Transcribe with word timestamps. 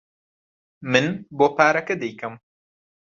من 0.91 1.05
بۆ 1.37 1.47
پارەکە 1.57 1.95
دەیکەم. 2.01 2.33